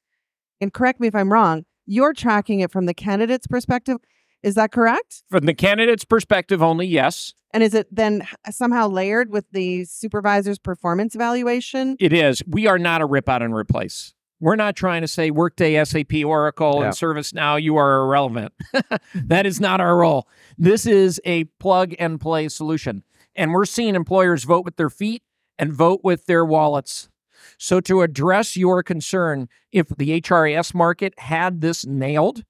And 0.60 0.72
correct 0.72 1.00
me 1.00 1.06
if 1.06 1.14
I'm 1.14 1.32
wrong, 1.32 1.64
you're 1.86 2.12
tracking 2.12 2.60
it 2.60 2.72
from 2.72 2.86
the 2.86 2.94
candidate's 2.94 3.46
perspective. 3.46 3.98
Is 4.42 4.54
that 4.54 4.72
correct? 4.72 5.22
From 5.30 5.46
the 5.46 5.54
candidate's 5.54 6.04
perspective 6.04 6.62
only, 6.62 6.86
yes, 6.86 7.34
And 7.52 7.62
is 7.62 7.74
it 7.74 7.88
then 7.90 8.26
somehow 8.50 8.88
layered 8.88 9.30
with 9.30 9.44
the 9.52 9.84
supervisor's 9.84 10.58
performance 10.58 11.14
evaluation? 11.14 11.96
it 12.00 12.12
is. 12.12 12.42
We 12.46 12.66
are 12.66 12.78
not 12.78 13.00
a 13.00 13.06
rip 13.06 13.28
out 13.28 13.42
and 13.42 13.54
replace. 13.54 14.12
We're 14.40 14.56
not 14.56 14.76
trying 14.76 15.02
to 15.02 15.08
say 15.08 15.30
Workday, 15.30 15.82
SAP, 15.84 16.24
Oracle, 16.24 16.78
Yeah. 16.80 16.86
and 16.86 16.94
ServiceNow, 16.94 17.60
you 17.60 17.76
are 17.76 18.02
irrelevant. 18.02 18.52
that 19.14 19.46
is 19.46 19.60
not 19.60 19.80
our 19.80 19.96
role. 19.96 20.28
This 20.56 20.86
is 20.86 21.20
a 21.24 21.44
plug 21.58 21.94
and 21.98 22.20
play 22.20 22.48
solution. 22.48 23.02
And 23.34 23.52
we're 23.52 23.64
seeing 23.66 23.94
employers 23.94 24.44
vote 24.44 24.64
with 24.64 24.76
their 24.76 24.90
feet 24.90 25.22
and 25.58 25.72
vote 25.72 26.00
with 26.04 26.26
their 26.26 26.44
wallets. 26.44 27.08
So, 27.56 27.80
to 27.82 28.02
address 28.02 28.56
your 28.56 28.82
concern, 28.82 29.48
if 29.72 29.88
the 29.88 30.20
HRIS 30.20 30.74
market 30.74 31.14
had 31.18 31.60
this 31.60 31.86
nailed, 31.86 32.44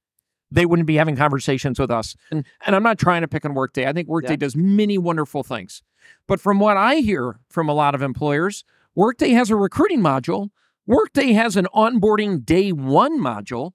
they 0.51 0.65
wouldn't 0.67 0.87
be 0.87 0.97
having 0.97 1.15
conversations 1.17 1.79
with 1.79 1.91
us. 1.91 2.17
And, 2.31 2.45
and 2.67 2.75
I'm 2.75 2.83
not 2.83 2.99
trying 2.99 3.21
to 3.23 3.29
pick 3.29 3.45
on 3.45 3.55
Workday. 3.55 3.87
I 3.87 3.93
think 3.93 4.09
Workday 4.09 4.33
Yeah. 4.33 4.37
does 4.37 4.57
many 4.57 4.97
wonderful 4.99 5.43
things. 5.43 5.83
But 6.27 6.41
from 6.41 6.59
what 6.59 6.77
I 6.79 6.97
hear 6.97 7.39
from 7.51 7.69
a 7.69 7.75
lot 7.75 7.95
of 7.95 8.01
employers, 8.03 8.65
Workday 8.95 9.31
has 9.31 9.51
a 9.51 9.57
recruiting 9.57 10.01
module. 10.01 10.49
Workday 10.89 11.35
has 11.35 11.55
an 11.57 11.67
onboarding 11.75 12.47
day 12.47 12.73
one 12.73 13.21
module. 13.21 13.73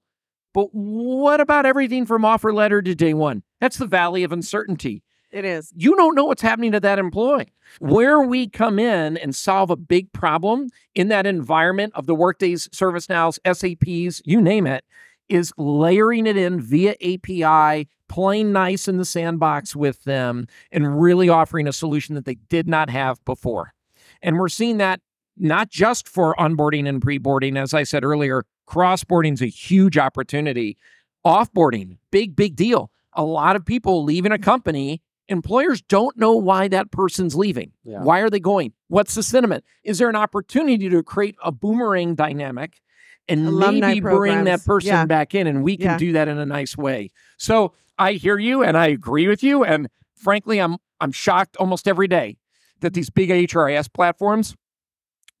But 0.52 0.70
what 0.72 1.40
about 1.40 1.64
everything 1.64 2.06
from 2.06 2.24
offer 2.24 2.52
letter 2.52 2.82
to 2.82 2.92
day 2.92 3.14
one? 3.14 3.44
That's 3.60 3.76
the 3.76 3.86
valley 3.86 4.24
of 4.24 4.32
uncertainty. 4.32 5.04
It 5.30 5.44
is. 5.44 5.72
You 5.76 5.94
don't 5.94 6.16
know 6.16 6.24
what's 6.24 6.42
happening 6.42 6.72
to 6.72 6.80
that 6.80 6.98
employee. 6.98 7.52
Where 7.78 8.20
we 8.20 8.48
come 8.48 8.80
in 8.80 9.16
and 9.16 9.32
solve 9.32 9.70
a 9.70 9.76
big 9.76 10.12
problem 10.12 10.70
in 10.96 11.06
that 11.06 11.24
environment 11.24 11.92
of 11.94 12.06
the 12.06 12.16
Workdays, 12.16 12.66
ServiceNows, 12.70 13.38
SAPs, 13.46 14.20
you 14.24 14.40
name 14.40 14.66
it, 14.66 14.84
is 15.28 15.52
layering 15.56 16.26
it 16.26 16.36
in 16.36 16.60
via 16.60 16.96
API, 17.00 17.88
playing 18.08 18.50
nice 18.50 18.88
in 18.88 18.96
the 18.96 19.04
sandbox 19.04 19.76
with 19.76 20.02
them, 20.02 20.48
and 20.72 21.00
really 21.00 21.28
offering 21.28 21.68
a 21.68 21.72
solution 21.72 22.16
that 22.16 22.24
they 22.24 22.38
did 22.48 22.66
not 22.66 22.90
have 22.90 23.24
before. 23.24 23.72
And 24.20 24.36
we're 24.36 24.48
seeing 24.48 24.78
that 24.78 24.98
not 25.36 25.70
just 25.70 26.08
for 26.08 26.34
onboarding 26.36 26.88
and 26.88 27.00
pre-boarding, 27.02 27.56
as 27.56 27.74
I 27.74 27.82
said 27.82 28.04
earlier, 28.04 28.44
cross-boarding 28.66 29.34
is 29.34 29.42
a 29.42 29.46
huge 29.46 29.98
opportunity. 29.98 30.76
Offboarding, 31.24 31.98
big, 32.10 32.36
big 32.36 32.54
deal. 32.56 32.90
A 33.14 33.24
lot 33.24 33.56
of 33.56 33.64
people 33.64 34.04
leaving 34.04 34.32
a 34.32 34.38
company, 34.38 35.00
employers 35.28 35.80
don't 35.82 36.16
know 36.16 36.32
why 36.34 36.68
that 36.68 36.90
person's 36.90 37.34
leaving. 37.34 37.72
Yeah. 37.84 38.02
Why 38.02 38.20
are 38.20 38.30
they 38.30 38.40
going? 38.40 38.72
What's 38.88 39.14
the 39.14 39.22
sentiment? 39.22 39.64
Is 39.84 39.98
there 39.98 40.08
an 40.08 40.16
opportunity 40.16 40.88
to 40.88 41.02
create 41.02 41.36
a 41.42 41.50
boomerang 41.50 42.14
dynamic 42.14 42.80
and 43.28 43.46
Alumni 43.48 43.88
maybe 43.94 44.00
bring 44.00 44.44
that 44.44 44.64
person 44.64 44.88
Yeah. 44.88 45.06
back 45.06 45.34
in 45.34 45.46
and 45.46 45.62
we 45.64 45.76
can 45.78 45.86
Yeah. 45.92 45.98
do 45.98 46.12
that 46.12 46.28
in 46.28 46.36
a 46.38 46.44
nice 46.44 46.76
way. 46.76 47.08
So 47.38 47.72
I 47.98 48.12
hear 48.14 48.38
you 48.38 48.62
and 48.62 48.76
I 48.76 48.88
agree 48.88 49.26
with 49.28 49.42
you. 49.42 49.64
And 49.64 49.88
frankly, 50.14 50.58
I'm 50.60 50.76
I'm 51.00 51.12
shocked 51.12 51.56
almost 51.58 51.86
every 51.88 52.06
day 52.08 52.38
that 52.80 52.94
these 52.94 53.10
big 53.10 53.30
HRIS 53.30 53.88
platforms 53.92 54.54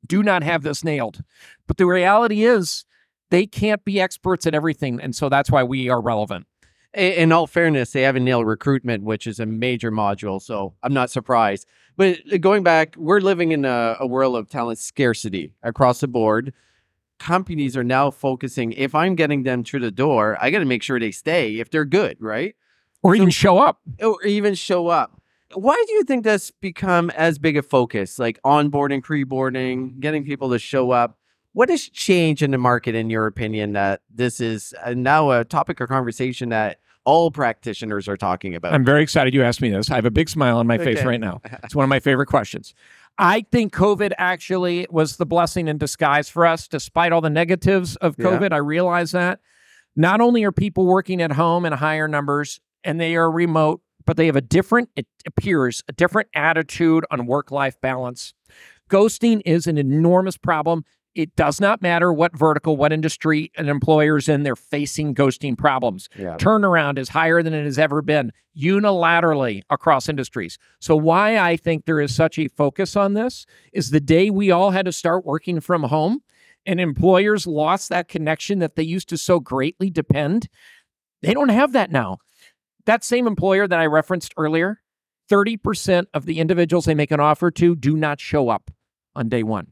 do 0.06 0.22
not 0.22 0.42
have 0.42 0.62
this 0.62 0.84
nailed. 0.84 1.22
But 1.66 1.76
the 1.76 1.86
reality 1.86 2.44
is 2.44 2.84
they 3.30 3.46
can't 3.46 3.84
be 3.84 4.00
experts 4.00 4.46
at 4.46 4.54
everything. 4.54 5.00
And 5.00 5.14
so 5.14 5.28
that's 5.28 5.50
why 5.50 5.62
we 5.62 5.88
are 5.88 6.00
relevant. 6.00 6.46
In 6.94 7.32
all 7.32 7.48
fairness, 7.48 7.90
they 7.90 8.02
haven't 8.02 8.24
nailed 8.24 8.46
recruitment, 8.46 9.02
which 9.02 9.26
is 9.26 9.40
a 9.40 9.46
major 9.46 9.90
module. 9.90 10.40
So 10.40 10.74
I'm 10.82 10.94
not 10.94 11.10
surprised. 11.10 11.66
But 11.96 12.18
uh, 12.32 12.38
going 12.38 12.62
back, 12.62 12.94
we're 12.96 13.20
living 13.20 13.52
in 13.52 13.64
a, 13.64 13.96
a 13.98 14.06
world 14.06 14.36
of 14.36 14.48
talent 14.48 14.78
scarcity 14.78 15.52
across 15.62 16.00
the 16.00 16.08
board. 16.08 16.52
Companies 17.18 17.76
are 17.76 17.84
now 17.84 18.10
focusing. 18.10 18.72
If 18.72 18.94
I'm 18.94 19.16
getting 19.16 19.42
them 19.42 19.64
through 19.64 19.80
the 19.80 19.90
door, 19.90 20.38
I 20.40 20.50
got 20.50 20.60
to 20.60 20.64
make 20.64 20.82
sure 20.82 21.00
they 21.00 21.10
stay 21.10 21.58
if 21.58 21.70
they're 21.70 21.84
good, 21.84 22.16
right? 22.20 22.54
Or 23.02 23.14
even 23.14 23.30
show 23.30 23.58
up. 23.58 23.80
Or 24.00 24.22
even 24.22 24.54
show 24.54 24.88
up. 24.88 25.20
Why 25.54 25.82
do 25.86 25.92
you 25.94 26.04
think 26.04 26.24
that's 26.24 26.50
become 26.50 27.10
as 27.10 27.38
big 27.38 27.56
a 27.56 27.62
focus? 27.62 28.18
Like 28.18 28.40
onboarding, 28.44 29.02
pre-boarding, 29.02 29.96
getting 30.00 30.24
people 30.24 30.50
to 30.50 30.58
show 30.58 30.90
up. 30.90 31.18
What 31.52 31.68
has 31.68 31.82
changed 31.88 32.42
in 32.42 32.50
the 32.50 32.58
market, 32.58 32.94
in 32.94 33.10
your 33.10 33.26
opinion, 33.26 33.74
that 33.74 34.00
this 34.12 34.40
is 34.40 34.74
uh, 34.84 34.94
now 34.94 35.30
a 35.30 35.44
topic 35.44 35.78
of 35.80 35.88
conversation 35.88 36.48
that 36.48 36.78
all 37.04 37.30
practitioners 37.30 38.08
are 38.08 38.16
talking 38.16 38.54
about? 38.56 38.72
I'm 38.74 38.84
very 38.84 39.02
excited 39.02 39.32
you 39.34 39.42
asked 39.44 39.60
me 39.60 39.70
this. 39.70 39.90
I 39.90 39.94
have 39.94 40.04
a 40.04 40.10
big 40.10 40.28
smile 40.28 40.58
on 40.58 40.66
my 40.66 40.78
face 40.78 41.04
right 41.04 41.20
now. 41.20 41.40
It's 41.62 41.74
one 41.74 41.84
of 41.84 41.88
my 41.88 42.00
favorite 42.00 42.26
questions. 42.26 42.74
I 43.18 43.44
think 43.52 43.72
COVID 43.72 44.12
actually 44.18 44.88
was 44.90 45.16
the 45.18 45.26
blessing 45.26 45.68
in 45.68 45.78
disguise 45.78 46.28
for 46.28 46.44
us, 46.44 46.66
despite 46.66 47.12
all 47.12 47.20
the 47.20 47.30
negatives 47.30 47.94
of 47.96 48.16
Yeah. 48.18 48.24
COVID. 48.26 48.52
I 48.52 48.56
realize 48.56 49.12
that. 49.12 49.38
Not 49.94 50.20
only 50.20 50.42
are 50.42 50.50
people 50.50 50.86
working 50.86 51.22
at 51.22 51.30
home 51.30 51.64
in 51.64 51.72
higher 51.72 52.08
numbers 52.08 52.60
and 52.82 53.00
they 53.00 53.14
are 53.14 53.30
remote, 53.30 53.80
but 54.06 54.16
they 54.16 54.26
have 54.26 54.36
a 54.36 54.40
different, 54.40 54.90
it 54.96 55.06
appears, 55.26 55.82
a 55.88 55.92
different 55.92 56.28
attitude 56.34 57.04
on 57.10 57.26
work 57.26 57.50
life 57.50 57.80
balance. 57.80 58.34
Ghosting 58.90 59.42
is 59.44 59.66
an 59.66 59.78
enormous 59.78 60.36
problem. 60.36 60.84
It 61.14 61.36
does 61.36 61.60
not 61.60 61.80
matter 61.80 62.12
what 62.12 62.36
vertical, 62.36 62.76
what 62.76 62.92
industry 62.92 63.52
an 63.56 63.68
employer 63.68 64.16
is 64.16 64.28
in, 64.28 64.42
they're 64.42 64.56
facing 64.56 65.14
ghosting 65.14 65.56
problems 65.56 66.08
yeah. 66.18 66.36
turnaround 66.36 66.98
is 66.98 67.08
higher 67.08 67.42
than 67.42 67.54
it 67.54 67.64
has 67.64 67.78
ever 67.78 68.02
been 68.02 68.32
unilaterally 68.56 69.62
across 69.70 70.08
industries. 70.08 70.58
So, 70.80 70.96
why 70.96 71.38
I 71.38 71.56
think 71.56 71.84
there 71.84 72.00
is 72.00 72.14
such 72.14 72.38
a 72.38 72.48
focus 72.48 72.96
on 72.96 73.14
this 73.14 73.46
is 73.72 73.90
the 73.90 74.00
day 74.00 74.28
we 74.28 74.50
all 74.50 74.72
had 74.72 74.86
to 74.86 74.92
start 74.92 75.24
working 75.24 75.60
from 75.60 75.84
home 75.84 76.20
and 76.66 76.80
employers 76.80 77.46
lost 77.46 77.90
that 77.90 78.08
connection 78.08 78.58
that 78.58 78.74
they 78.74 78.82
used 78.82 79.08
to 79.10 79.18
so 79.18 79.38
greatly 79.38 79.90
depend. 79.90 80.48
They 81.22 81.34
don't 81.34 81.50
have 81.50 81.72
that 81.72 81.90
now. 81.90 82.18
That 82.86 83.04
same 83.04 83.26
employer 83.26 83.66
that 83.66 83.78
I 83.78 83.86
referenced 83.86 84.34
earlier, 84.36 84.80
30% 85.30 86.06
of 86.12 86.26
the 86.26 86.38
individuals 86.38 86.84
they 86.84 86.94
make 86.94 87.10
an 87.10 87.20
offer 87.20 87.50
to 87.52 87.74
do 87.74 87.96
not 87.96 88.20
show 88.20 88.48
up 88.48 88.70
on 89.14 89.28
day 89.28 89.42
one. 89.42 89.68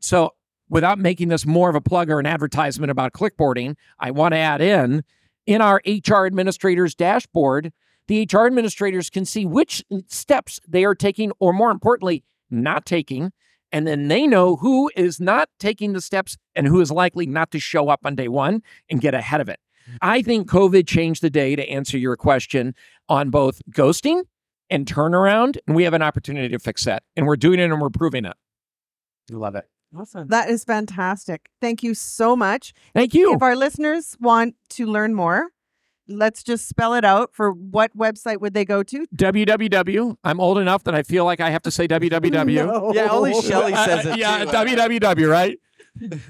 So, 0.00 0.34
without 0.68 0.98
making 0.98 1.28
this 1.28 1.46
more 1.46 1.68
of 1.68 1.74
a 1.74 1.80
plug 1.80 2.10
or 2.10 2.18
an 2.18 2.26
advertisement 2.26 2.90
about 2.90 3.12
clickboarding, 3.12 3.76
I 3.98 4.10
want 4.10 4.32
to 4.32 4.38
add 4.38 4.60
in 4.60 5.04
in 5.46 5.60
our 5.60 5.80
HR 5.86 6.26
administrators 6.26 6.94
dashboard, 6.94 7.72
the 8.06 8.26
HR 8.32 8.46
administrators 8.46 9.10
can 9.10 9.24
see 9.24 9.46
which 9.46 9.84
steps 10.06 10.60
they 10.66 10.84
are 10.84 10.94
taking, 10.94 11.32
or 11.38 11.52
more 11.52 11.70
importantly, 11.70 12.24
not 12.50 12.86
taking. 12.86 13.32
And 13.72 13.86
then 13.86 14.08
they 14.08 14.26
know 14.26 14.56
who 14.56 14.90
is 14.96 15.20
not 15.20 15.48
taking 15.58 15.92
the 15.92 16.00
steps 16.00 16.36
and 16.56 16.66
who 16.66 16.80
is 16.80 16.90
likely 16.90 17.26
not 17.26 17.50
to 17.52 17.60
show 17.60 17.88
up 17.88 18.00
on 18.04 18.16
day 18.16 18.28
one 18.28 18.62
and 18.90 19.00
get 19.00 19.14
ahead 19.14 19.40
of 19.40 19.48
it. 19.48 19.60
I 20.02 20.22
think 20.22 20.48
COVID 20.48 20.86
changed 20.86 21.22
the 21.22 21.30
day 21.30 21.56
to 21.56 21.68
answer 21.68 21.98
your 21.98 22.16
question 22.16 22.74
on 23.08 23.30
both 23.30 23.60
ghosting 23.70 24.22
and 24.68 24.86
turnaround. 24.86 25.56
And 25.66 25.74
we 25.76 25.84
have 25.84 25.94
an 25.94 26.02
opportunity 26.02 26.48
to 26.48 26.58
fix 26.58 26.84
that. 26.84 27.02
And 27.16 27.26
we're 27.26 27.36
doing 27.36 27.58
it 27.60 27.64
and 27.64 27.80
we're 27.80 27.90
proving 27.90 28.24
it. 28.24 28.34
Love 29.30 29.54
it. 29.54 29.64
Awesome. 29.96 30.28
That 30.28 30.48
is 30.48 30.62
fantastic. 30.64 31.48
Thank 31.60 31.82
you 31.82 31.94
so 31.94 32.36
much. 32.36 32.72
Thank 32.94 33.12
you. 33.14 33.34
If 33.34 33.42
our 33.42 33.56
listeners 33.56 34.16
want 34.20 34.54
to 34.70 34.86
learn 34.86 35.14
more, 35.14 35.48
let's 36.06 36.42
just 36.44 36.68
spell 36.68 36.94
it 36.94 37.04
out 37.04 37.30
for 37.32 37.50
what 37.52 37.96
website 37.96 38.40
would 38.40 38.54
they 38.54 38.64
go 38.64 38.82
to? 38.84 39.06
www. 39.16 40.16
I'm 40.22 40.40
old 40.40 40.58
enough 40.58 40.84
that 40.84 40.94
I 40.94 41.02
feel 41.02 41.24
like 41.24 41.40
I 41.40 41.50
have 41.50 41.62
to 41.62 41.70
say 41.70 41.88
www. 41.88 42.94
Yeah, 42.94 43.08
only 43.10 43.40
Shelley 43.42 43.72
Uh, 43.74 43.84
says 43.86 44.06
it. 44.06 44.18
yeah, 44.18 44.44
too. 44.44 44.50
www, 44.52 45.28
right? 45.30 45.58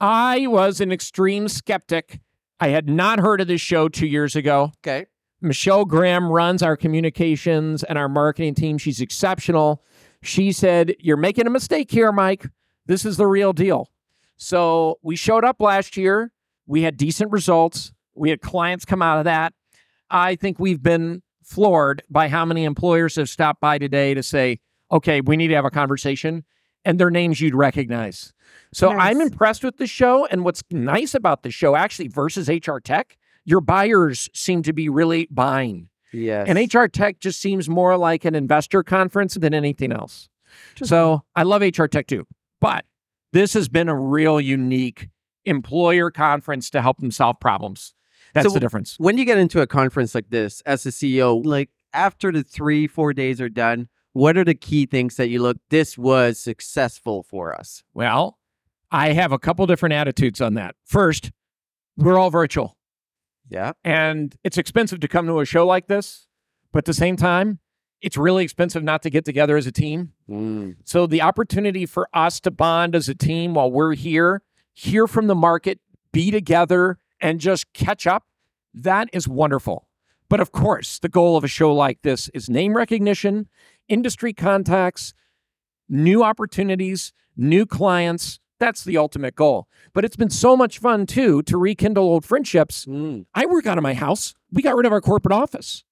I 0.00 0.46
was 0.46 0.80
an 0.80 0.92
extreme 0.92 1.48
skeptic. 1.48 2.20
I 2.60 2.68
had 2.68 2.88
not 2.88 3.20
heard 3.20 3.40
of 3.40 3.48
this 3.48 3.60
show 3.60 3.88
two 3.88 4.06
years 4.06 4.34
ago. 4.36 4.72
Okay. 4.86 5.06
Michelle 5.40 5.84
Graham 5.84 6.30
runs 6.30 6.62
our 6.62 6.76
communications 6.76 7.82
and 7.84 7.98
our 7.98 8.08
marketing 8.08 8.54
team. 8.54 8.78
She's 8.78 9.00
exceptional. 9.00 9.82
She 10.22 10.52
said, 10.52 10.94
You're 10.98 11.16
making 11.18 11.46
a 11.46 11.50
mistake 11.50 11.90
here, 11.90 12.10
Mike. 12.12 12.46
This 12.86 13.04
is 13.04 13.16
the 13.16 13.26
real 13.26 13.52
deal. 13.52 13.90
So 14.36 14.98
we 15.02 15.16
showed 15.16 15.44
up 15.44 15.60
last 15.60 15.96
year. 15.96 16.32
We 16.66 16.82
had 16.82 16.96
decent 16.96 17.30
results. 17.32 17.92
We 18.14 18.30
had 18.30 18.40
clients 18.40 18.84
come 18.84 19.02
out 19.02 19.18
of 19.18 19.24
that. 19.24 19.52
I 20.10 20.36
think 20.36 20.58
we've 20.58 20.82
been 20.82 21.22
floored 21.42 22.02
by 22.10 22.28
how 22.28 22.44
many 22.44 22.64
employers 22.64 23.16
have 23.16 23.28
stopped 23.28 23.60
by 23.60 23.78
today 23.78 24.14
to 24.14 24.22
say, 24.22 24.60
okay, 24.90 25.20
we 25.20 25.36
need 25.36 25.48
to 25.48 25.54
have 25.54 25.64
a 25.64 25.70
conversation, 25.70 26.44
and 26.84 26.98
their 26.98 27.10
names 27.10 27.40
you'd 27.40 27.54
recognize. 27.54 28.32
So 28.72 28.90
I'm 28.90 29.20
impressed 29.20 29.64
with 29.64 29.78
the 29.78 29.86
show. 29.86 30.26
And 30.26 30.44
what's 30.44 30.62
nice 30.70 31.14
about 31.14 31.42
the 31.42 31.50
show, 31.50 31.74
actually, 31.74 32.08
versus 32.08 32.48
HR 32.48 32.78
Tech, 32.78 33.16
your 33.44 33.60
buyers 33.60 34.28
seem 34.34 34.62
to 34.62 34.72
be 34.72 34.88
really 34.88 35.28
buying. 35.30 35.88
Yes. 36.12 36.46
And 36.48 36.72
HR 36.72 36.86
Tech 36.86 37.20
just 37.20 37.40
seems 37.40 37.68
more 37.68 37.96
like 37.96 38.24
an 38.24 38.34
investor 38.34 38.82
conference 38.82 39.34
than 39.34 39.54
anything 39.54 39.92
else. 39.92 40.28
So 40.82 41.24
I 41.34 41.42
love 41.42 41.62
HR 41.62 41.86
Tech 41.86 42.06
too. 42.06 42.26
But 42.60 42.84
this 43.32 43.54
has 43.54 43.68
been 43.68 43.88
a 43.88 43.98
real 43.98 44.40
unique 44.40 45.08
employer 45.44 46.10
conference 46.10 46.70
to 46.70 46.82
help 46.82 46.98
them 46.98 47.10
solve 47.10 47.38
problems. 47.40 47.94
That's 48.36 48.48
So 48.48 48.54
the 48.54 48.60
difference. 48.60 48.96
when 48.98 49.18
you 49.18 49.24
get 49.24 49.38
into 49.38 49.60
a 49.60 49.66
conference 49.66 50.14
like 50.14 50.30
this 50.30 50.60
as 50.62 50.84
a 50.86 50.90
CEO, 50.90 51.44
like 51.44 51.70
after 51.92 52.30
the 52.30 52.42
three, 52.42 52.86
four 52.86 53.12
days 53.12 53.40
are 53.40 53.48
done, 53.48 53.88
what 54.12 54.36
are 54.36 54.44
the 54.44 54.54
key 54.54 54.86
things 54.86 55.16
that 55.16 55.28
you 55.28 55.40
look, 55.42 55.56
this 55.70 55.96
was 55.98 56.38
successful 56.38 57.22
for 57.22 57.54
us? 57.54 57.82
Well, 57.94 58.38
I 58.90 59.12
have 59.12 59.32
a 59.32 59.38
couple 59.38 59.66
different 59.66 59.94
attitudes 59.94 60.40
on 60.40 60.54
that. 60.54 60.74
First, 60.84 61.32
we're 61.96 62.18
all 62.18 62.30
virtual. 62.30 62.76
Yeah. 63.48 63.72
And 63.84 64.34
it's 64.44 64.58
expensive 64.58 65.00
to 65.00 65.08
come 65.08 65.26
to 65.26 65.40
a 65.40 65.44
show 65.44 65.66
like 65.66 65.86
this, 65.86 66.26
but 66.72 66.78
at 66.78 66.84
the 66.84 66.94
same 66.94 67.16
time, 67.16 67.58
it's 68.02 68.16
really 68.16 68.44
expensive 68.44 68.82
not 68.84 69.02
to 69.02 69.10
get 69.10 69.24
together 69.24 69.56
as 69.56 69.66
a 69.66 69.72
team. 69.72 70.12
Mm. 70.28 70.76
So 70.84 71.06
the 71.06 71.22
opportunity 71.22 71.86
for 71.86 72.08
us 72.12 72.40
to 72.40 72.50
bond 72.50 72.94
as 72.94 73.08
a 73.08 73.14
team 73.14 73.54
while 73.54 73.70
we're 73.70 73.94
here, 73.94 74.42
hear 74.74 75.06
from 75.06 75.26
the 75.26 75.34
market, 75.34 75.80
be 76.12 76.30
together, 76.30 76.98
and 77.20 77.40
just 77.40 77.72
catch 77.72 78.06
up, 78.06 78.24
that 78.74 79.08
is 79.12 79.26
wonderful. 79.26 79.88
But 80.28 80.40
of 80.40 80.52
course, 80.52 80.98
the 80.98 81.08
goal 81.08 81.36
of 81.36 81.44
a 81.44 81.48
show 81.48 81.72
like 81.72 82.02
this 82.02 82.28
is 82.34 82.50
name 82.50 82.76
recognition, 82.76 83.48
industry 83.88 84.32
contacts, 84.32 85.14
new 85.88 86.22
opportunities, 86.22 87.12
new 87.36 87.66
clients. 87.66 88.40
That's 88.58 88.84
the 88.84 88.96
ultimate 88.96 89.36
goal. 89.36 89.68
But 89.92 90.04
it's 90.04 90.16
been 90.16 90.30
so 90.30 90.56
much 90.56 90.78
fun 90.78 91.06
too 91.06 91.42
to 91.42 91.56
rekindle 91.56 92.04
old 92.04 92.24
friendships. 92.24 92.86
Mm. 92.86 93.26
I 93.34 93.46
work 93.46 93.66
out 93.66 93.78
of 93.78 93.82
my 93.82 93.94
house. 93.94 94.34
We 94.50 94.62
got 94.62 94.76
rid 94.76 94.86
of 94.86 94.92
our 94.92 95.00
corporate 95.00 95.34
office. 95.34 95.84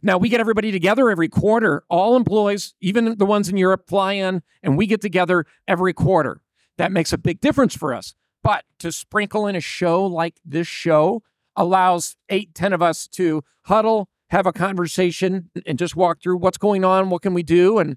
Now 0.00 0.18
we 0.18 0.28
get 0.28 0.40
everybody 0.40 0.70
together 0.70 1.10
every 1.10 1.28
quarter. 1.28 1.82
All 1.88 2.16
employees, 2.16 2.74
even 2.80 3.16
the 3.18 3.26
ones 3.26 3.48
in 3.48 3.56
Europe, 3.56 3.88
fly 3.88 4.12
in 4.12 4.42
and 4.62 4.76
we 4.76 4.86
get 4.86 5.00
together 5.00 5.46
every 5.66 5.92
quarter. 5.92 6.40
That 6.76 6.92
makes 6.92 7.12
a 7.12 7.18
big 7.18 7.40
difference 7.40 7.76
for 7.76 7.94
us. 7.94 8.14
But 8.44 8.64
to 8.80 8.92
sprinkle 8.92 9.46
in 9.46 9.56
a 9.56 9.60
show 9.60 10.04
like 10.04 10.36
this 10.44 10.68
show 10.68 11.22
allows 11.56 12.14
eight, 12.28 12.54
ten 12.54 12.74
of 12.74 12.82
us 12.82 13.08
to 13.08 13.42
huddle, 13.62 14.08
have 14.28 14.46
a 14.46 14.52
conversation, 14.52 15.50
and 15.66 15.78
just 15.78 15.96
walk 15.96 16.22
through 16.22 16.36
what's 16.36 16.58
going 16.58 16.84
on, 16.84 17.08
what 17.08 17.22
can 17.22 17.32
we 17.32 17.42
do, 17.42 17.78
and 17.78 17.96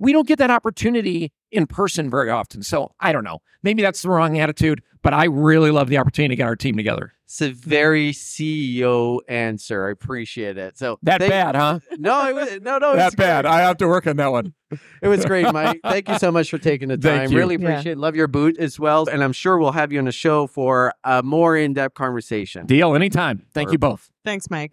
we 0.00 0.12
don't 0.12 0.26
get 0.26 0.38
that 0.38 0.50
opportunity 0.50 1.32
in 1.54 1.66
person 1.66 2.10
very 2.10 2.30
often. 2.30 2.62
So 2.62 2.92
I 3.00 3.12
don't 3.12 3.24
know. 3.24 3.40
Maybe 3.62 3.80
that's 3.82 4.02
the 4.02 4.10
wrong 4.10 4.38
attitude, 4.38 4.82
but 5.02 5.14
I 5.14 5.24
really 5.24 5.70
love 5.70 5.88
the 5.88 5.96
opportunity 5.98 6.32
to 6.32 6.36
get 6.36 6.46
our 6.46 6.56
team 6.56 6.76
together. 6.76 7.12
It's 7.24 7.40
a 7.40 7.50
very 7.50 8.12
CEO 8.12 9.20
answer. 9.28 9.88
I 9.88 9.90
appreciate 9.92 10.58
it. 10.58 10.76
So 10.76 10.98
That 11.02 11.20
thank- 11.20 11.30
bad, 11.30 11.54
huh? 11.56 11.80
No, 11.98 12.28
it 12.28 12.34
was, 12.34 12.60
no, 12.60 12.76
no. 12.78 12.94
that 12.94 13.16
bad. 13.16 13.46
I 13.46 13.60
have 13.62 13.78
to 13.78 13.88
work 13.88 14.06
on 14.06 14.16
that 14.18 14.30
one. 14.30 14.52
It 15.00 15.08
was 15.08 15.24
great, 15.24 15.50
Mike. 15.52 15.80
Thank 15.82 16.08
you 16.08 16.18
so 16.18 16.30
much 16.30 16.50
for 16.50 16.58
taking 16.58 16.88
the 16.88 16.96
time. 16.98 17.30
you. 17.32 17.38
Really 17.38 17.56
Yeah. 17.56 17.68
appreciate 17.70 17.92
it. 17.92 17.98
Love 17.98 18.14
your 18.14 18.28
boot 18.28 18.58
as 18.58 18.78
well. 18.78 19.06
And 19.10 19.24
I'm 19.24 19.32
sure 19.32 19.58
we'll 19.58 19.72
have 19.72 19.90
you 19.92 19.98
on 19.98 20.04
the 20.04 20.12
show 20.12 20.46
for 20.46 20.92
a 21.02 21.22
more 21.22 21.56
in 21.56 21.72
depth 21.72 21.94
conversation. 21.94 22.66
Deal 22.66 22.94
anytime. 22.94 23.46
Thank 23.54 23.72
you 23.72 23.78
both. 23.78 24.10
Thanks, 24.24 24.50
Mike. 24.50 24.72